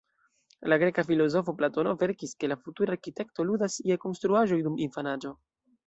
[0.71, 5.41] La greka filozofo Platono verkis, ke la futura arkitekto ludas je konstruaĵoj dum infanaĝo.